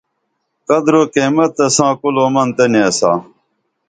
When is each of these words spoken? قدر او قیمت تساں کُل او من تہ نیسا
قدر 0.67 0.93
او 0.97 1.01
قیمت 1.13 1.51
تساں 1.57 1.93
کُل 1.99 2.15
او 2.21 2.27
من 2.33 2.49
تہ 2.55 2.65
نیسا 2.71 3.11